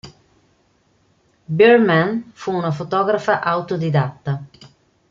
Biermann 1.45 2.31
fu 2.33 2.53
una 2.53 2.71
fotografa 2.71 3.39
autodidatta. 3.43 4.43